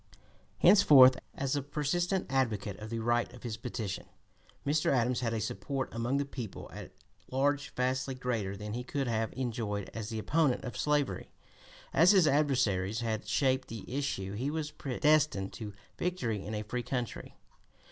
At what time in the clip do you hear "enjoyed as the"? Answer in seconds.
9.33-10.17